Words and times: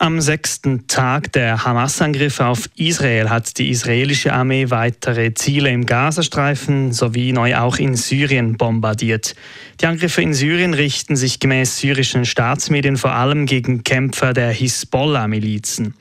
Am 0.00 0.20
sechsten 0.20 0.86
Tag 0.86 1.32
der 1.32 1.64
Hamas-Angriffe 1.64 2.46
auf 2.46 2.70
Israel 2.76 3.30
hat 3.30 3.58
die 3.58 3.68
israelische 3.70 4.32
Armee 4.32 4.70
weitere 4.70 5.34
Ziele 5.34 5.70
im 5.70 5.86
Gazastreifen 5.86 6.92
sowie 6.92 7.32
neu 7.32 7.56
auch 7.56 7.78
in 7.78 7.96
Syrien 7.96 8.56
bombardiert. 8.56 9.34
Die 9.80 9.86
Angriffe 9.86 10.22
in 10.22 10.34
Syrien 10.34 10.72
richten 10.72 11.16
sich 11.16 11.40
gemäß 11.40 11.78
syrischen 11.78 12.26
Staatsmedien 12.26 12.96
vor 12.96 13.10
allem 13.10 13.46
gegen 13.46 13.82
Kämpfer 13.82 14.34
der 14.34 14.52
Hisbollah-Milizen. 14.52 15.94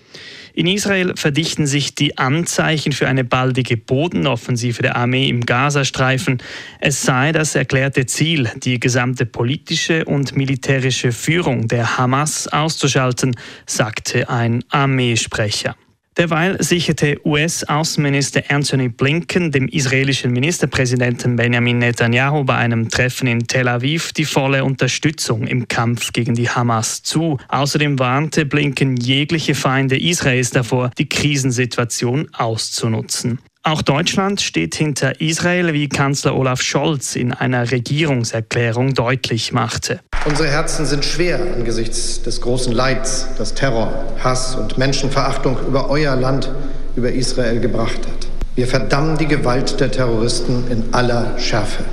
In 0.57 0.65
Israel 0.65 1.13
verdichten 1.15 1.67
sich 1.67 1.93
die 1.93 2.17
Anzeichen 2.17 2.91
für 2.91 3.07
eine 3.07 3.23
baldige 3.23 3.77
Bodenoffensive 3.77 4.81
der 4.81 4.95
Armee 4.95 5.29
im 5.29 5.45
Gazastreifen. 5.45 6.41
Es 6.79 7.03
sei 7.03 7.31
das 7.31 7.53
erklärte 7.53 8.07
Ziel, 8.07 8.49
die 8.63 8.79
gesamte 8.79 9.27
politische 9.27 10.05
und 10.05 10.35
militärische 10.35 11.11
Führung 11.11 11.67
der 11.67 11.99
Hamas 11.99 12.47
auszuschalten, 12.47 13.35
sagte 13.67 14.31
ein 14.31 14.63
Armeesprecher. 14.69 15.75
Derweil 16.17 16.61
sicherte 16.63 17.21
US-Außenminister 17.23 18.41
Anthony 18.49 18.89
Blinken 18.89 19.51
dem 19.51 19.67
israelischen 19.67 20.31
Ministerpräsidenten 20.31 21.35
Benjamin 21.35 21.77
Netanyahu 21.77 22.43
bei 22.43 22.55
einem 22.55 22.89
Treffen 22.89 23.27
in 23.27 23.47
Tel 23.47 23.67
Aviv 23.67 24.13
die 24.13 24.25
volle 24.25 24.63
Unterstützung 24.63 25.45
im 25.45 25.67
Kampf 25.67 26.13
gegen 26.13 26.33
die 26.33 26.49
Hamas 26.49 27.03
zu. 27.03 27.37
Außerdem 27.49 27.99
warnte 27.99 28.45
Blinken 28.45 28.97
jegliche 28.97 29.53
Feinde 29.53 29.99
Israels 29.99 30.49
davor, 30.49 30.89
die 30.97 31.07
Krisensituation 31.07 32.29
auszunutzen. 32.33 33.37
Auch 33.61 33.81
Deutschland 33.81 34.39
steht 34.39 34.75
hinter 34.75 35.19
Israel, 35.19 35.73
wie 35.73 35.89
Kanzler 35.89 36.37
Olaf 36.37 36.61
Scholz 36.61 37.17
in 37.17 37.33
einer 37.33 37.69
Regierungserklärung 37.69 38.93
deutlich 38.93 39.51
machte. 39.51 39.99
Unsere 40.27 40.49
Herzen 40.49 40.85
sind 40.85 41.05
schwer 41.05 41.39
angesichts 41.55 42.21
des 42.21 42.41
großen 42.41 42.73
Leids, 42.73 43.27
das 43.37 43.53
Terror, 43.53 43.93
Hass 44.21 44.55
und 44.55 44.77
Menschenverachtung 44.77 45.57
über 45.65 45.89
euer 45.89 46.17
Land, 46.17 46.51
über 46.97 47.13
Israel 47.13 47.61
gebracht 47.61 47.99
hat. 47.99 48.27
Wir 48.53 48.67
verdammen 48.67 49.17
die 49.17 49.27
Gewalt 49.27 49.79
der 49.79 49.89
Terroristen 49.89 50.65
in 50.69 50.93
aller 50.93 51.39
Schärfe. 51.39 51.85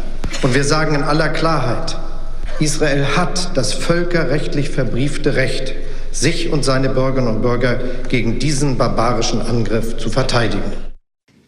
Und 0.42 0.52
wir 0.52 0.64
sagen 0.64 0.96
in 0.96 1.04
aller 1.04 1.28
Klarheit, 1.28 1.96
Israel 2.58 3.06
hat 3.16 3.56
das 3.56 3.72
völkerrechtlich 3.72 4.68
verbriefte 4.68 5.36
Recht, 5.36 5.72
sich 6.10 6.50
und 6.52 6.64
seine 6.64 6.88
Bürgerinnen 6.88 7.36
und 7.36 7.42
Bürger 7.42 7.78
gegen 8.08 8.40
diesen 8.40 8.76
barbarischen 8.76 9.42
Angriff 9.42 9.96
zu 9.96 10.10
verteidigen. 10.10 10.72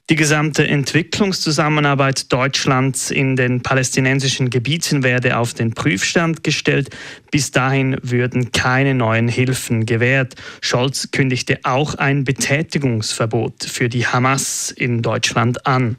Die 0.09 0.15
gesamte 0.15 0.65
Entwicklungszusammenarbeit 0.69 2.33
Deutschlands 2.33 3.11
in 3.11 3.35
den 3.35 3.65
palästinensischen 3.65 4.51
Gebieten 4.51 5.03
werde 5.03 5.37
auf 5.37 5.53
den 5.53 5.75
Prüfstand 5.75 6.45
gestellt. 6.45 6.91
Bis 7.33 7.51
dahin 7.51 7.97
würden 8.03 8.53
keine 8.53 8.95
neuen 8.95 9.27
Hilfen 9.27 9.85
gewährt. 9.85 10.37
Scholz 10.61 11.11
kündigte 11.11 11.59
auch 11.65 11.97
ein 11.97 12.23
Betätigungsverbot 12.23 13.65
für 13.65 13.89
die 13.89 14.07
Hamas 14.07 14.71
in 14.71 15.03
Deutschland 15.03 15.67
an. 15.67 15.97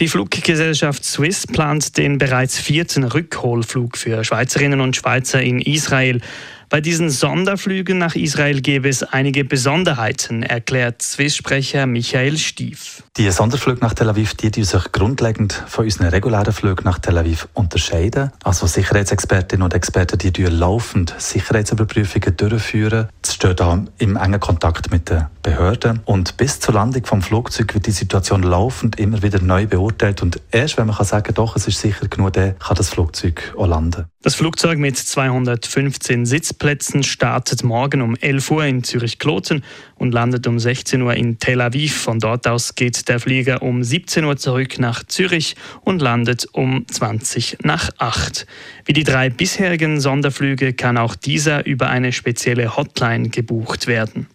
Die 0.00 0.08
Fluggesellschaft 0.08 1.04
Swiss 1.04 1.46
plant 1.46 1.96
den 1.96 2.18
bereits 2.18 2.58
vierten 2.58 3.04
Rückholflug 3.04 3.96
für 3.96 4.24
Schweizerinnen 4.24 4.80
und 4.80 4.96
Schweizer 4.96 5.40
in 5.40 5.60
Israel. 5.60 6.20
Bei 6.68 6.80
diesen 6.80 7.10
Sonderflügen 7.10 7.98
nach 7.98 8.14
Israel 8.14 8.60
gäbe 8.60 8.88
es 8.88 9.02
einige 9.02 9.44
Besonderheiten, 9.44 10.42
erklärt 10.42 11.02
Swiss-Sprecher 11.02 11.86
Michael 11.86 12.38
Stief. 12.38 13.02
Die 13.16 13.30
Sonderflüge 13.30 13.80
nach 13.80 13.94
Tel 13.94 14.08
Aviv, 14.08 14.34
die, 14.34 14.50
die 14.50 14.64
sich 14.64 14.92
grundlegend 14.92 15.52
von 15.66 15.84
unseren 15.84 16.08
regulären 16.08 16.52
Flügen 16.52 16.84
nach 16.84 16.98
Tel 16.98 17.18
Aviv 17.18 17.48
unterscheiden. 17.54 18.32
Also 18.42 18.66
Sicherheitsexpertinnen 18.66 19.62
und 19.62 19.74
Experten, 19.74 20.18
die 20.18 20.44
laufend 20.44 21.14
Sicherheitsüberprüfungen 21.18 22.36
durchführen. 22.36 23.08
Sie 23.22 23.32
stehen 23.32 23.56
da 23.56 23.84
im 23.98 24.16
engen 24.16 24.40
Kontakt 24.40 24.90
mit 24.90 25.10
den 25.10 25.26
Behörden. 25.44 26.00
Und 26.04 26.36
bis 26.36 26.58
zur 26.58 26.74
Landung 26.74 27.04
vom 27.06 27.22
Flugzeug 27.22 27.74
wird 27.74 27.86
die 27.86 27.92
Situation 27.92 28.42
laufend 28.42 28.98
immer 28.98 29.22
wieder 29.22 29.40
neu 29.40 29.66
beurteilt. 29.66 30.22
Und 30.22 30.40
erst 30.50 30.76
wenn 30.76 30.88
man 30.88 30.96
kann 30.96 31.06
sagen, 31.06 31.32
doch, 31.34 31.54
es 31.54 31.68
ist 31.68 31.80
sicher 31.80 32.08
genug, 32.08 32.32
dann 32.32 32.58
kann 32.58 32.76
das 32.76 32.88
Flugzeug 32.88 33.54
auch 33.56 33.68
landen. 33.68 34.06
Das 34.22 34.34
Flugzeug 34.34 34.78
mit 34.78 34.96
215 34.96 36.24
Sitzplätzen 36.24 37.02
startet 37.02 37.62
morgen 37.62 38.00
um 38.00 38.16
11 38.16 38.50
Uhr 38.50 38.64
in 38.64 38.82
Zürich-Kloten 38.82 39.62
und 39.96 40.12
landet 40.12 40.46
um 40.46 40.58
16 40.58 41.02
Uhr 41.02 41.14
in 41.14 41.38
Tel 41.38 41.60
Aviv. 41.60 41.94
Von 41.94 42.20
dort 42.20 42.48
aus 42.48 42.74
geht 42.74 43.06
der 43.08 43.20
Flieger 43.20 43.62
um 43.62 43.84
17 43.84 44.24
Uhr 44.24 44.38
zurück 44.38 44.78
nach 44.78 45.04
Zürich 45.04 45.56
und 45.82 46.00
landet 46.00 46.46
um 46.52 46.86
20 46.88 47.58
nach 47.62 47.90
8. 47.98 48.46
Wie 48.86 48.94
die 48.94 49.04
drei 49.04 49.28
bisherigen 49.28 50.00
Sonderflüge 50.00 50.72
kann 50.72 50.96
auch 50.96 51.14
dieser 51.14 51.66
über 51.66 51.90
eine 51.90 52.12
spezielle 52.12 52.78
Hotline 52.78 53.28
gebucht 53.28 53.86
werden. 53.86 54.26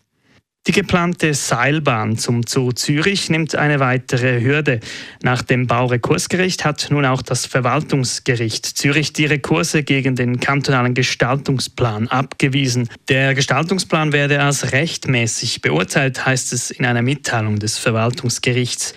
Die 0.68 0.72
geplante 0.74 1.34
Seilbahn 1.34 2.18
zum 2.18 2.44
Zoo 2.47 2.72
Zürich 2.74 3.30
nimmt 3.30 3.56
eine 3.56 3.80
weitere 3.80 4.42
Hürde. 4.42 4.81
Nach 5.24 5.42
dem 5.42 5.68
Baurekursgericht 5.68 6.66
hat 6.66 6.88
nun 6.92 7.06
auch 7.06 7.22
das 7.22 7.46
Verwaltungsgericht 7.46 8.66
Zürich 8.66 9.14
die 9.14 9.25
Rekurse 9.25 9.84
gegen 9.84 10.16
den 10.16 10.40
kantonalen 10.40 10.94
Gestaltungsplan 10.94 12.08
abgewiesen. 12.09 12.90
Der 13.08 13.34
Gestaltungsplan 13.34 14.12
werde 14.12 14.42
als 14.42 14.72
rechtmäßig 14.72 15.62
beurteilt, 15.62 16.25
heißt 16.25 16.53
es 16.53 16.72
in 16.72 16.86
einer 16.86 17.02
Mitteilung 17.02 17.58
des 17.58 17.78
Verwaltungsgerichts. 17.78 18.94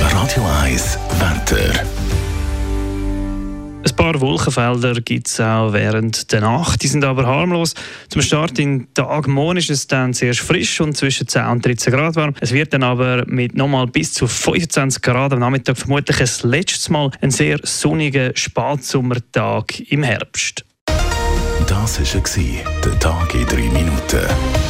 Radio 0.00 0.46
1 0.62 0.98
Wetter. 1.18 1.99
Ein 3.82 3.96
paar 3.96 4.20
Wolkenfelder 4.20 5.00
gibt 5.00 5.28
es 5.28 5.40
auch 5.40 5.72
während 5.72 6.30
der 6.32 6.42
Nacht. 6.42 6.82
Die 6.82 6.86
sind 6.86 7.02
aber 7.02 7.26
harmlos. 7.26 7.74
Zum 8.10 8.20
Start 8.20 8.58
in 8.58 8.92
Tag 8.92 9.26
morgen 9.26 9.56
ist 9.56 9.70
es 9.70 9.86
dann 9.86 10.12
sehr 10.12 10.34
frisch 10.34 10.80
und 10.82 10.96
zwischen 10.96 11.26
10 11.26 11.46
und 11.46 11.64
13 11.64 11.92
Grad 11.92 12.16
warm. 12.16 12.34
Es 12.40 12.52
wird 12.52 12.74
dann 12.74 12.82
aber 12.82 13.24
mit 13.26 13.54
nochmal 13.54 13.86
bis 13.86 14.12
zu 14.12 14.26
25 14.26 15.00
Grad 15.00 15.32
am 15.32 15.38
Nachmittag 15.38 15.78
vermutlich 15.78 16.18
das 16.18 16.42
letzte 16.42 16.92
Mal 16.92 17.10
ein 17.22 17.30
sehr 17.30 17.58
sonniger 17.62 18.32
Spatsommertag 18.34 19.80
im 19.90 20.02
Herbst. 20.02 20.64
Das 21.66 22.00
war 22.00 22.64
der 22.84 22.98
Tag 22.98 23.34
in 23.34 23.46
3 23.46 23.56
Minuten. 23.56 24.69